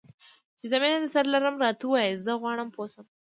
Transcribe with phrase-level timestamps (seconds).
[0.57, 3.05] چې زه مینه درسره لرم؟ راته ووایه، زه غواړم پوه شم.